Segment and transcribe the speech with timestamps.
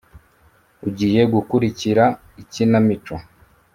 [0.87, 2.05] ugiye gukurikira
[2.41, 3.15] ikinamico.